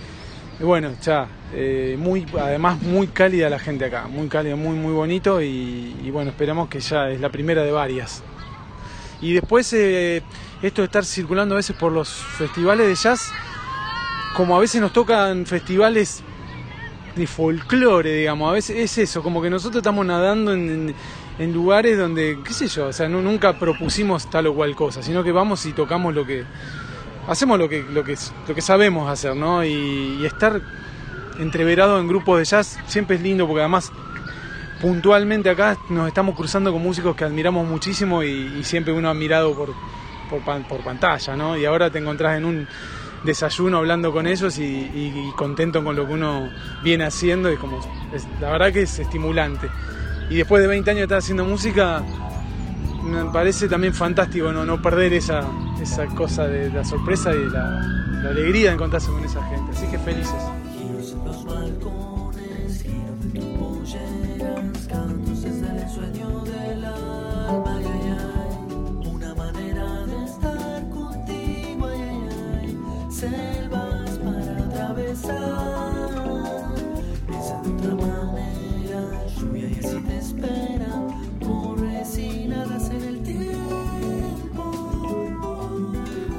bueno, 0.60 0.94
ya, 1.04 1.28
eh, 1.54 1.96
muy, 2.00 2.25
además 2.40 2.82
muy 2.82 3.06
cálida 3.10 3.48
la 3.48 3.60
gente 3.60 3.86
acá, 3.86 4.08
muy 4.08 4.28
cálida, 4.28 4.56
muy, 4.56 4.75
muy 4.75 4.94
bonito 4.94 5.40
y, 5.40 5.96
y 6.04 6.10
bueno, 6.10 6.32
esperamos 6.32 6.68
que 6.68 6.80
ya 6.80 7.12
es 7.12 7.22
la 7.22 7.30
primera 7.30 7.62
de 7.62 7.72
varias. 7.72 8.24
Y 9.22 9.34
después 9.34 9.72
eh, 9.74 10.24
esto 10.62 10.82
de 10.82 10.86
estar 10.86 11.06
circulando 11.06 11.56
a 11.56 11.58
veces 11.58 11.76
por 11.76 11.92
los 11.92 12.10
festivales 12.10 12.88
de 12.88 12.96
jazz, 12.96 13.32
como 14.36 14.56
a 14.56 14.60
veces 14.60 14.82
nos 14.82 14.94
tocan 14.94 15.46
festivales 15.46 16.24
de 17.16 17.28
folclore, 17.28 18.14
digamos, 18.14 18.50
a 18.50 18.54
veces 18.54 18.78
es 18.78 18.98
eso, 18.98 19.24
como 19.24 19.42
que 19.42 19.50
nosotros 19.50 19.78
estamos 19.78 20.06
nadando 20.06 20.54
en, 20.54 20.94
lugares 21.54 21.98
donde, 21.98 22.40
qué 22.46 22.54
sé 22.54 22.68
yo, 22.68 22.88
o 22.88 22.94
sea, 22.94 23.10
nunca 23.10 23.60
propusimos 23.60 24.30
tal 24.30 24.48
o 24.48 24.56
cual 24.56 24.76
cosa, 24.76 25.04
sino 25.04 25.24
que 25.24 25.32
vamos 25.32 25.66
y 25.66 25.74
tocamos 25.74 26.14
lo 26.14 26.26
que, 26.26 26.46
hacemos 27.28 27.60
lo 27.60 27.68
que, 27.68 27.84
lo 27.84 28.04
que, 28.04 28.62
sabemos 28.62 29.10
hacer, 29.10 29.36
¿no? 29.36 29.64
Y, 29.64 30.18
y 30.22 30.26
estar 30.26 30.62
entreverado 31.40 32.00
en 32.00 32.08
grupos 32.08 32.40
de 32.40 32.46
jazz 32.46 32.80
siempre 32.88 33.18
es 33.18 33.22
lindo 33.22 33.46
porque 33.48 33.62
además 33.62 33.92
puntualmente 34.82 35.50
acá 35.50 35.78
nos 35.90 36.08
estamos 36.08 36.36
cruzando 36.36 36.72
con 36.72 36.82
músicos 36.82 37.16
que 37.16 37.24
admiramos 37.24 37.68
muchísimo 37.68 38.24
y, 38.24 38.64
siempre 38.64 38.94
uno 38.94 39.10
ha 39.10 39.14
mirado 39.14 39.56
por, 40.25 40.84
pantalla, 40.84 41.36
¿no? 41.36 41.58
Y 41.58 41.65
ahora 41.65 41.89
te 41.89 42.00
encontrás 42.00 42.38
en 42.38 42.46
un 42.46 42.67
desayuno 43.24 43.77
hablando 43.77 44.12
con 44.12 44.27
ellos 44.27 44.58
y, 44.60 45.32
contento 45.36 45.84
con 45.84 45.96
lo 45.96 46.08
que 46.08 46.13
uno 46.13 46.50
viene 46.84 47.05
haciendo 47.05 47.51
y 47.51 47.58
como 47.58 47.79
la 48.39 48.51
verdad 48.51 48.72
que 48.72 48.84
es 48.84 49.00
estimulante. 49.00 49.67
y 50.29 50.38
después 50.38 50.62
de 50.62 50.67
20 50.67 50.91
años 50.91 51.00
de 51.00 51.03
estar 51.03 51.17
haciendo 51.20 51.46
música, 51.46 52.03
me 53.03 53.25
parece 53.25 53.67
también 53.67 53.94
fantástico 53.94 54.51
no, 54.51 54.65
no 54.65 54.82
perder 54.82 55.13
esa, 55.13 55.44
esa 55.82 56.05
cosa 56.08 56.48
de 56.48 56.72
la 56.72 56.84
sorpresa 56.84 57.34
y 57.34 57.50
la, 57.50 57.82
la 58.24 58.29
alegría 58.29 58.70
de 58.70 58.75
encontrarse 58.75 59.12
con 59.12 59.24
esa 59.24 59.44
gente. 59.48 59.72
Así 59.72 59.86
que 59.88 60.00
felices. 60.00 60.64
Selvas 73.29 74.20
para 74.20 74.58
atravesar. 74.65 75.36
Esa 77.29 77.62
de 77.62 77.70
otra 77.72 77.96
manera, 77.96 79.25
lluvia 79.38 79.67
y 79.67 79.86
así 79.86 79.98
te 80.08 80.17
espera, 80.17 80.91
resinadas 81.77 82.89
en 82.89 83.03
el 83.03 83.22
tiempo. 83.22 84.63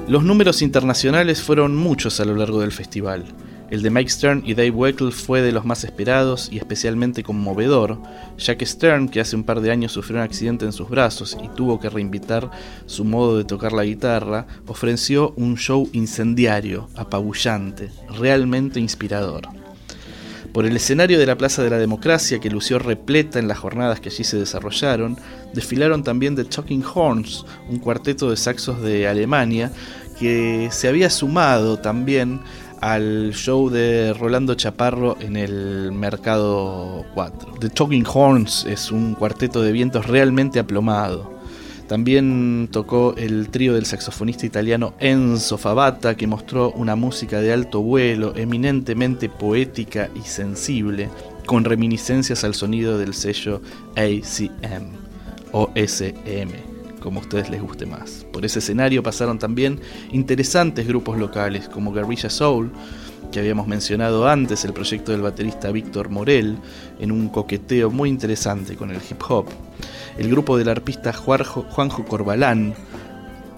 Los 0.07 0.23
números 0.23 0.61
internacionales 0.61 1.41
fueron 1.41 1.75
muchos 1.75 2.19
a 2.19 2.25
lo 2.25 2.35
largo 2.35 2.61
del 2.61 2.71
festival. 2.71 3.25
El 3.69 3.81
de 3.81 3.89
Mike 3.89 4.09
Stern 4.09 4.43
y 4.45 4.53
Dave 4.53 4.71
Weckl 4.71 5.11
fue 5.11 5.41
de 5.41 5.51
los 5.51 5.65
más 5.65 5.83
esperados 5.83 6.47
y 6.49 6.57
especialmente 6.57 7.21
conmovedor, 7.21 8.01
ya 8.37 8.55
que 8.57 8.65
Stern, 8.65 9.09
que 9.09 9.19
hace 9.19 9.35
un 9.35 9.43
par 9.43 9.59
de 9.59 9.71
años 9.71 9.91
sufrió 9.91 10.17
un 10.19 10.23
accidente 10.23 10.63
en 10.63 10.71
sus 10.71 10.87
brazos 10.89 11.37
y 11.43 11.49
tuvo 11.49 11.77
que 11.77 11.89
reinvitar 11.89 12.49
su 12.85 13.03
modo 13.03 13.37
de 13.37 13.43
tocar 13.43 13.73
la 13.73 13.83
guitarra, 13.83 14.47
ofreció 14.67 15.33
un 15.35 15.57
show 15.57 15.89
incendiario, 15.91 16.87
apabullante, 16.95 17.89
realmente 18.17 18.79
inspirador. 18.79 19.49
Por 20.53 20.65
el 20.65 20.77
escenario 20.77 21.19
de 21.19 21.25
la 21.25 21.37
Plaza 21.37 21.61
de 21.61 21.69
la 21.69 21.77
Democracia, 21.77 22.39
que 22.39 22.49
lució 22.49 22.79
repleta 22.79 23.37
en 23.37 23.49
las 23.49 23.59
jornadas 23.59 23.99
que 23.99 24.07
allí 24.07 24.23
se 24.23 24.39
desarrollaron, 24.39 25.17
desfilaron 25.53 26.03
también 26.03 26.37
The 26.37 26.45
Talking 26.45 26.83
Horns, 26.83 27.45
un 27.69 27.79
cuarteto 27.79 28.29
de 28.29 28.37
saxos 28.37 28.81
de 28.81 29.07
Alemania, 29.09 29.73
que 30.17 30.69
se 30.71 30.87
había 30.87 31.09
sumado 31.09 31.77
también 31.77 32.41
al 32.81 33.33
show 33.33 33.69
de 33.69 34.13
Rolando 34.13 34.55
Chaparro 34.55 35.17
en 35.19 35.35
el 35.37 35.91
Mercado 35.91 37.05
4. 37.13 37.55
The 37.59 37.69
Talking 37.69 38.05
Horns 38.05 38.65
es 38.65 38.91
un 38.91 39.15
cuarteto 39.15 39.61
de 39.61 39.71
vientos 39.71 40.05
realmente 40.05 40.59
aplomado. 40.59 41.37
También 41.87 42.67
tocó 42.71 43.15
el 43.17 43.49
trío 43.49 43.73
del 43.73 43.85
saxofonista 43.85 44.45
italiano 44.45 44.93
Enzo 44.99 45.57
Fabata, 45.57 46.15
que 46.15 46.27
mostró 46.27 46.71
una 46.71 46.95
música 46.95 47.39
de 47.39 47.53
alto 47.53 47.81
vuelo, 47.81 48.33
eminentemente 48.35 49.29
poética 49.29 50.09
y 50.13 50.27
sensible, 50.27 51.09
con 51.45 51.63
reminiscencias 51.63 52.43
al 52.43 52.55
sonido 52.55 52.97
del 52.97 53.13
sello 53.13 53.61
ACM 53.95 54.91
o 55.53 55.69
SM 55.75 56.66
como 57.01 57.19
a 57.19 57.23
ustedes 57.23 57.49
les 57.49 57.61
guste 57.61 57.85
más. 57.85 58.25
Por 58.31 58.45
ese 58.45 58.59
escenario 58.59 59.03
pasaron 59.03 59.39
también 59.39 59.79
interesantes 60.11 60.87
grupos 60.87 61.17
locales 61.17 61.69
como 61.69 61.93
Guerrilla 61.93 62.29
Soul, 62.29 62.71
que 63.31 63.39
habíamos 63.39 63.67
mencionado 63.67 64.27
antes, 64.27 64.63
el 64.65 64.73
proyecto 64.73 65.11
del 65.11 65.21
baterista 65.21 65.71
Víctor 65.71 66.09
Morel, 66.09 66.57
en 66.99 67.11
un 67.11 67.29
coqueteo 67.29 67.89
muy 67.89 68.09
interesante 68.09 68.75
con 68.75 68.91
el 68.91 68.97
hip 68.97 69.21
hop. 69.29 69.45
El 70.17 70.29
grupo 70.29 70.57
del 70.57 70.69
arpista 70.69 71.13
Juanjo 71.13 72.05
Corbalán, 72.05 72.73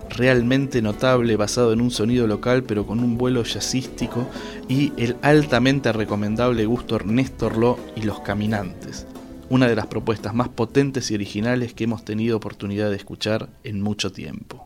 realmente 0.10 0.82
notable, 0.82 1.36
basado 1.36 1.72
en 1.72 1.82
un 1.82 1.92
sonido 1.92 2.26
local 2.28 2.64
pero 2.64 2.86
con 2.86 3.00
un 3.00 3.18
vuelo 3.18 3.44
jazzístico, 3.44 4.28
y 4.68 4.92
el 4.98 5.16
altamente 5.22 5.92
recomendable 5.92 6.66
gusto 6.66 7.00
Néstor 7.00 7.58
Lo 7.58 7.78
y 7.96 8.02
Los 8.02 8.20
Caminantes 8.22 9.06
una 9.50 9.68
de 9.68 9.76
las 9.76 9.88
propuestas 9.88 10.34
más 10.34 10.50
potentes 10.50 11.10
y 11.12 11.16
originales 11.16 11.74
que 11.74 11.86
hemos 11.86 12.06
tenido 12.06 12.38
oportunidad 12.38 12.90
de 12.90 12.96
escuchar 12.96 13.50
en 13.64 13.82
mucho 13.82 14.12
tiempo. 14.12 14.66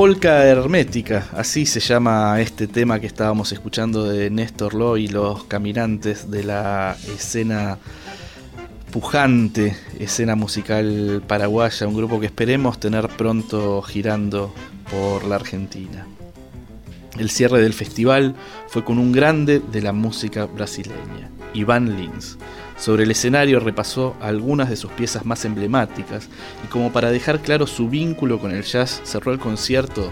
Polka 0.00 0.46
Hermética, 0.46 1.28
así 1.32 1.66
se 1.66 1.78
llama 1.78 2.40
este 2.40 2.66
tema 2.66 2.98
que 3.00 3.06
estábamos 3.06 3.52
escuchando 3.52 4.04
de 4.04 4.30
Néstor 4.30 4.72
Lo 4.72 4.96
y 4.96 5.08
los 5.08 5.44
caminantes 5.44 6.30
de 6.30 6.42
la 6.42 6.96
escena 7.14 7.76
pujante, 8.90 9.76
escena 9.98 10.36
musical 10.36 11.22
paraguaya, 11.26 11.86
un 11.86 11.94
grupo 11.94 12.18
que 12.18 12.24
esperemos 12.24 12.80
tener 12.80 13.08
pronto 13.08 13.82
girando 13.82 14.54
por 14.90 15.24
la 15.24 15.34
Argentina. 15.36 16.06
El 17.18 17.28
cierre 17.28 17.60
del 17.60 17.74
festival 17.74 18.34
fue 18.68 18.82
con 18.82 18.98
un 18.98 19.12
grande 19.12 19.60
de 19.60 19.82
la 19.82 19.92
música 19.92 20.46
brasileña, 20.46 21.30
Iván 21.54 21.96
Lins. 21.96 22.38
Sobre 22.76 23.04
el 23.04 23.10
escenario 23.10 23.60
repasó 23.60 24.16
algunas 24.20 24.70
de 24.70 24.76
sus 24.76 24.90
piezas 24.92 25.26
más 25.26 25.44
emblemáticas 25.44 26.28
y 26.64 26.68
como 26.68 26.92
para 26.92 27.10
dejar 27.10 27.40
claro 27.40 27.66
su 27.66 27.88
vínculo 27.88 28.38
con 28.38 28.52
el 28.52 28.62
jazz 28.62 29.02
cerró 29.04 29.32
el 29.32 29.38
concierto 29.38 30.10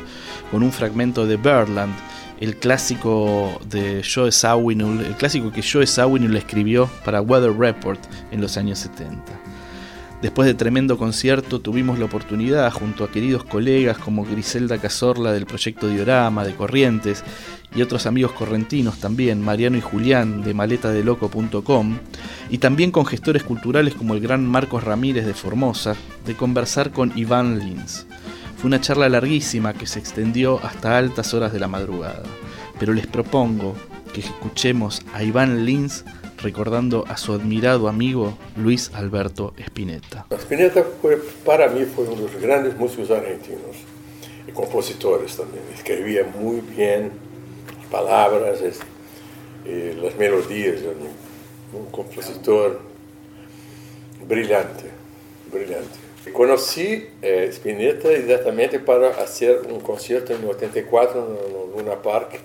con 0.51 0.63
un 0.63 0.73
fragmento 0.73 1.27
de 1.27 1.37
Birdland, 1.37 1.95
el 2.41 2.57
clásico 2.57 3.59
de 3.69 4.03
Joe 4.05 4.31
Zawinul, 4.31 5.01
el 5.01 5.15
clásico 5.15 5.51
que 5.51 5.63
Joe 5.63 5.87
Zawinul 5.87 6.37
escribió 6.37 6.89
para 7.05 7.23
Weather 7.23 7.57
Report 7.57 8.01
en 8.31 8.41
los 8.41 8.57
años 8.57 8.79
70. 8.81 9.23
Después 10.23 10.47
de 10.47 10.55
tremendo 10.55 10.99
concierto 10.99 11.61
tuvimos 11.61 12.01
la 12.01 12.07
oportunidad, 12.07 12.73
junto 12.73 13.05
a 13.05 13.11
queridos 13.11 13.45
colegas 13.45 13.99
como 13.99 14.25
Griselda 14.25 14.79
Cazorla 14.79 15.33
del 15.33 15.47
proyecto 15.47 15.87
Diorama 15.87 16.45
de 16.45 16.57
Corrientes 16.57 17.23
y 17.73 17.83
otros 17.83 18.05
amigos 18.05 18.33
correntinos 18.33 18.99
también, 18.99 19.41
Mariano 19.41 19.77
y 19.77 19.81
Julián 19.81 20.43
de 20.43 20.55
maletadeloco.com, 20.55 21.99
y 22.51 22.59
también 22.59 22.91
con 22.91 23.07
gestores 23.07 23.45
culturales 23.45 23.95
como 23.95 24.15
el 24.15 24.21
gran 24.21 24.45
Marcos 24.45 24.83
Ramírez 24.83 25.25
de 25.25 25.35
Formosa, 25.35 25.95
de 26.27 26.35
conversar 26.35 26.91
con 26.91 27.17
Iván 27.17 27.61
Lins. 27.61 28.07
Fue 28.57 28.67
una 28.67 28.81
charla 28.81 29.09
larguísima 29.09 29.73
que 29.73 29.87
se 29.87 30.01
extendió 30.01 30.59
hasta 30.65 30.99
altas 30.99 31.33
horas 31.33 31.53
de 31.53 31.61
la 31.61 31.69
madrugada, 31.69 32.25
pero 32.81 32.93
les 32.93 33.07
propongo 33.07 33.77
que 34.13 34.21
escuchemos 34.21 35.01
a 35.15 35.23
Iván 35.23 35.65
Lins 35.65 36.05
recordando 36.43 37.05
a 37.09 37.17
su 37.17 37.33
admirado 37.33 37.89
amigo 37.89 38.37
Luis 38.57 38.91
Alberto 38.95 39.55
Spinetta. 39.59 40.27
Spinetta 40.31 40.85
fue, 41.01 41.17
para 41.45 41.69
mí 41.69 41.85
fue 41.85 42.05
uno 42.05 42.17
de 42.17 42.33
los 42.33 42.43
grandes 42.43 42.77
músicos 42.77 43.11
argentinos 43.11 43.77
y 44.47 44.53
compositores 44.53 45.37
también. 45.37 45.65
Escribía 45.75 46.25
muy 46.25 46.61
bien 46.61 47.13
palabras, 47.91 48.61
eh, 49.65 49.99
las 50.01 50.17
melodías, 50.17 50.81
un 51.73 51.87
compositor 51.91 52.81
brillante, 54.27 54.91
brillante. 55.53 56.09
Conocí 56.33 57.07
eh, 57.23 57.49
Spinetta 57.53 58.13
inmediatamente 58.13 58.79
para 58.79 59.09
hacer 59.11 59.63
un 59.71 59.81
concierto 59.81 60.35
en 60.35 60.45
84 60.45 61.21
en 61.21 61.77
Luna 61.77 62.03
Park 62.03 62.41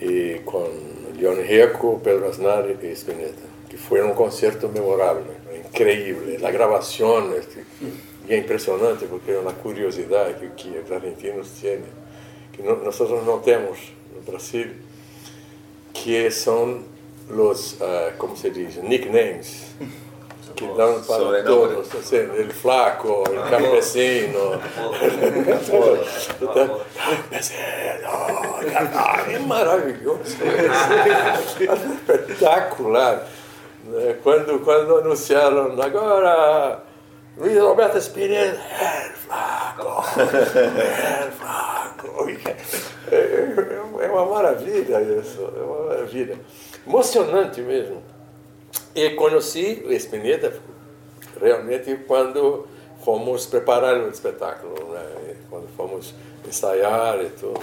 eh, 0.00 0.42
con 0.44 0.97
Leon 1.18 1.36
Reco, 1.36 2.00
Pedro 2.02 2.28
Aznar 2.28 2.66
y 2.82 2.86
Spinetta, 2.88 3.42
que 3.68 3.76
fue 3.76 4.02
un 4.02 4.12
concierto 4.12 4.68
memorable, 4.68 5.32
increíble. 5.66 6.38
La 6.38 6.50
grabación 6.50 7.32
es 7.36 7.48
impresionante 8.32 9.06
porque 9.06 9.32
es 9.32 9.38
una 9.38 9.52
curiosidad 9.52 10.36
que, 10.38 10.52
que 10.52 10.94
argentinos 10.94 11.50
tienen, 11.60 11.90
que 12.56 12.62
no, 12.62 12.76
nosotros 12.76 13.24
no 13.24 13.36
tenemos 13.36 13.78
en 14.16 14.24
Brasil, 14.30 14.76
que 15.92 16.30
son 16.30 16.84
los, 17.30 17.78
uh, 17.80 18.16
¿cómo 18.16 18.36
se 18.36 18.50
dice?, 18.50 18.82
nicknames 18.82 19.66
que 20.58 20.66
dan 20.74 20.98
para 21.06 21.44
todos, 21.44 21.94
assim, 21.94 22.16
el 22.16 22.52
flaco, 22.52 23.22
el 23.30 23.48
campesino, 23.48 24.60
é 29.32 29.38
maravilhoso, 29.38 30.36
é 30.42 30.66
espetacular. 32.26 33.24
Quando, 34.22 34.58
quando 34.64 34.98
anunciaram 34.98 35.80
agora 35.80 36.82
Luiz 37.36 37.56
Roberto 37.58 37.98
Spinetta, 37.98 38.60
el 39.06 39.12
flaco, 39.12 40.04
el 40.18 41.30
flaco, 41.32 42.28
é 43.12 43.78
é 44.00 44.08
uma 44.10 44.26
maravilha 44.26 45.00
isso, 45.02 45.52
é 45.56 45.62
uma 45.62 45.88
maravilha. 45.88 46.38
Emocionante 46.86 47.60
mesmo. 47.60 48.02
E 48.94 49.10
conheci 49.10 49.82
o 49.86 49.92
Espineta 49.92 50.52
realmente 51.40 51.96
quando 52.06 52.66
fomos 53.04 53.46
preparar 53.46 53.96
o 53.98 54.08
espetáculo, 54.08 54.92
né? 54.92 55.36
quando 55.48 55.68
fomos 55.76 56.14
ensaiar 56.46 57.22
e 57.22 57.28
tudo. 57.30 57.60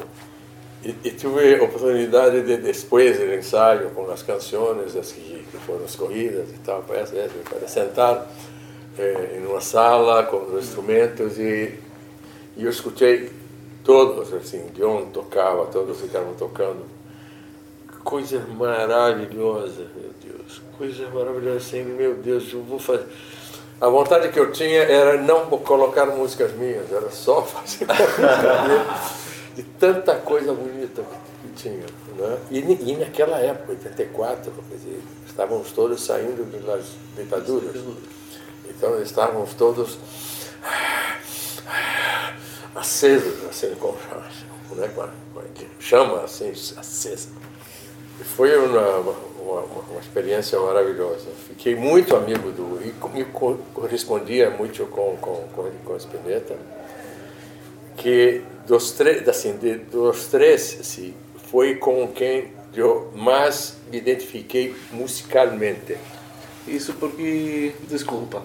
E, 0.84 0.90
e 1.04 1.12
tive 1.12 1.56
a 1.56 1.64
oportunidade 1.64 2.42
de, 2.44 2.58
depois 2.58 3.18
do 3.18 3.34
ensaio, 3.34 3.90
com 3.92 4.10
as 4.12 4.22
canções 4.22 4.96
as 4.96 5.12
que, 5.12 5.46
que 5.52 5.58
foram 5.58 5.86
escolhidas 5.86 6.50
e 6.50 6.58
tal, 6.60 6.84
para, 6.84 7.04
para 7.04 7.68
sentar 7.68 8.32
eh, 8.98 9.38
em 9.38 9.46
uma 9.46 9.62
sala 9.62 10.24
com 10.24 10.38
os 10.38 10.64
instrumentos 10.64 11.40
e, 11.40 11.80
e 12.56 12.64
eu 12.64 12.70
escutei 12.70 13.32
todos, 13.84 14.32
assim, 14.34 14.66
John 14.76 15.06
tocava, 15.12 15.66
todos 15.68 16.00
ficavam 16.00 16.34
tocando. 16.34 16.95
Coisa 18.06 18.40
maravilhosa, 18.48 19.88
meu 19.96 20.12
Deus, 20.24 20.62
coisa 20.78 21.10
maravilhosa, 21.10 21.58
assim, 21.58 21.84
meu 21.84 22.16
Deus, 22.16 22.54
eu 22.54 22.62
vou 22.64 22.80
fazer... 22.80 23.08
A 23.82 23.90
vontade 23.90 24.30
que 24.30 24.40
eu 24.40 24.54
tinha 24.54 24.84
era 24.84 25.22
não 25.22 25.48
colocar 25.48 26.06
músicas 26.06 26.54
minhas, 26.54 26.90
era 26.92 27.10
só 27.10 27.42
fazer 27.44 27.88
de 29.56 29.64
tanta 29.64 30.16
coisa 30.16 30.54
bonita 30.54 31.04
que 31.42 31.48
tinha. 31.56 31.86
Né? 32.16 32.38
E, 32.52 32.60
e 32.60 32.96
naquela 32.96 33.38
época, 33.40 33.72
84, 33.72 34.52
quer 34.70 34.76
dizer, 34.76 35.02
estávamos 35.26 35.72
todos 35.72 36.02
saindo 36.02 36.46
das 36.66 36.86
ditaduras. 37.18 37.82
Então 38.70 39.02
estávamos 39.02 39.54
todos 39.56 39.98
acesos, 42.76 43.46
assim, 43.50 43.74
com, 43.76 43.96
né, 44.76 44.90
com, 44.94 45.02
a, 45.02 45.10
com 45.34 45.40
a 45.40 45.44
chama 45.80 46.22
assim, 46.22 46.52
acesa. 46.52 47.30
Foi 48.24 48.56
uma, 48.58 49.00
uma, 49.00 49.62
uma, 49.62 50.00
experiência 50.00 50.60
maravilhosa. 50.60 51.28
Fiquei 51.48 51.76
muito 51.76 52.16
amigo 52.16 52.52
do. 52.52 52.82
e, 52.82 52.94
e 53.20 53.26
correspondia 53.74 54.50
muito 54.50 54.86
com, 54.86 55.18
com, 55.18 55.48
com, 55.54 55.72
com 55.84 55.98
Spinetta, 55.98 56.56
que 57.98 58.42
dos, 58.66 58.92
três, 58.92 59.28
assim, 59.28 59.58
de, 59.58 59.76
dos 59.76 60.28
três 60.28 60.78
assim, 60.80 61.14
foi 61.50 61.76
com 61.76 62.08
quem 62.08 62.54
eu 62.74 63.12
mais 63.16 63.78
me 63.92 63.98
identifiquei 63.98 64.76
musicalmente. 64.92 65.98
Isso 66.68 66.94
porque, 66.94 67.74
desculpa, 67.88 68.42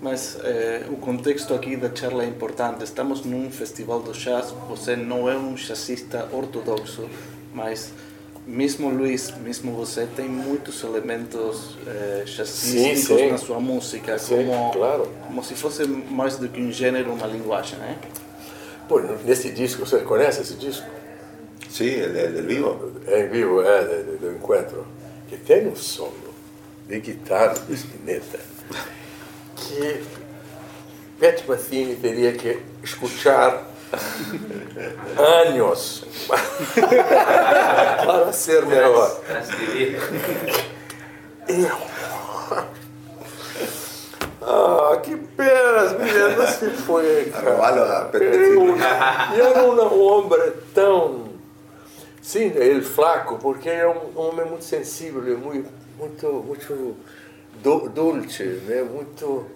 mas 0.00 0.38
eh, 0.42 0.86
o 0.88 0.96
contexto 0.96 1.52
aqui 1.52 1.76
da 1.76 1.94
charla 1.94 2.24
é 2.24 2.26
importante. 2.26 2.84
Estamos 2.84 3.24
num 3.24 3.50
festival 3.50 4.00
do 4.00 4.12
jazz, 4.12 4.54
você 4.68 4.96
não 4.96 5.28
é 5.28 5.36
um 5.36 5.54
jazzista 5.54 6.28
ortodoxo, 6.32 7.08
mas 7.52 7.92
mesmo 8.46 8.90
Luiz, 8.90 9.32
mesmo 9.38 9.72
você 9.72 10.06
tem 10.16 10.28
muitos 10.28 10.82
elementos 10.82 11.76
eh, 11.86 12.24
jazzísticos 12.26 13.30
na 13.30 13.38
sua 13.38 13.60
música, 13.60 14.18
sim, 14.18 14.46
como, 14.46 14.72
claro. 14.72 15.08
como 15.26 15.44
se 15.44 15.54
fosse 15.54 15.86
mais 15.86 16.36
do 16.36 16.48
que 16.48 16.60
um 16.60 16.72
gênero, 16.72 17.12
uma 17.12 17.26
linguagem, 17.26 17.78
né? 17.78 17.98
Pô, 18.88 19.00
nesse 19.24 19.50
disco, 19.50 19.86
você 19.86 19.98
conhece 20.00 20.40
esse 20.42 20.54
disco? 20.54 20.86
El, 21.78 22.16
el 22.16 22.32
del 22.32 22.46
vivo. 22.46 22.92
É 23.06 23.20
em 23.20 23.28
vivo, 23.28 23.62
é, 23.62 23.84
do, 23.84 24.18
do 24.18 24.32
encontro. 24.32 24.84
Que 25.28 25.36
tem 25.36 25.68
um 25.68 25.76
solo 25.76 26.34
de 26.88 26.98
guitarra 26.98 27.54
de 27.54 27.74
Spinetta 27.74 28.40
que 29.56 30.02
Pet 31.18 31.48
Metheny 31.48 31.96
teria 31.96 32.32
que 32.32 32.58
escuchar 32.82 33.68
anos 35.16 36.04
para 38.04 38.32
ser 38.32 38.64
melhor. 38.66 39.20
Ah, 44.42 44.98
que 45.02 45.16
pena, 45.16 45.98
menina, 45.98 46.46
se 46.46 46.70
foi. 46.70 47.30
Robalo 47.30 47.82
a 47.82 48.04
Pet 48.06 48.24
Eu, 48.24 48.76
e 48.76 49.40
era 49.40 49.64
um 49.64 50.02
homem 50.02 50.52
tão. 50.74 51.30
Sim, 52.22 52.52
ele 52.54 52.82
flaco, 52.82 53.38
porque 53.38 53.68
é 53.68 53.86
um 53.86 54.18
homem 54.18 54.46
muito 54.46 54.64
sensível, 54.64 55.22
muito, 55.38 55.70
muito, 55.98 56.26
muito 56.26 56.96
do, 57.62 57.88
dulce, 57.88 58.44
né? 58.66 58.82
muito 58.82 59.46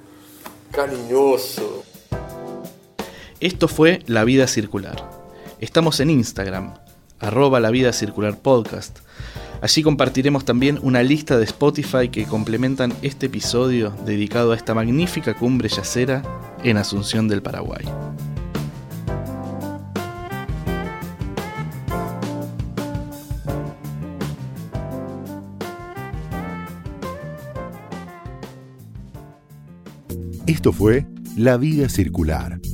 cariñoso. 0.72 1.82
Esto 3.40 3.66
fue 3.66 4.00
La 4.06 4.24
Vida 4.24 4.46
Circular. 4.46 5.10
Estamos 5.58 5.98
en 5.98 6.08
Instagram, 6.08 6.74
arroba 7.18 7.58
La 7.58 7.70
Vida 7.70 7.92
Circular 7.92 8.38
Podcast. 8.38 9.00
Allí 9.60 9.82
compartiremos 9.82 10.44
también 10.44 10.78
una 10.82 11.02
lista 11.02 11.36
de 11.36 11.44
Spotify 11.44 12.08
que 12.10 12.26
complementan 12.26 12.94
este 13.02 13.26
episodio 13.26 13.90
dedicado 14.06 14.52
a 14.52 14.56
esta 14.56 14.72
magnífica 14.72 15.34
cumbre 15.34 15.68
yacera 15.68 16.22
en 16.62 16.76
Asunción 16.76 17.26
del 17.26 17.42
Paraguay. 17.42 17.84
Esto 30.46 30.72
fue 30.72 31.06
La 31.36 31.56
Vida 31.56 31.88
Circular, 31.88 32.60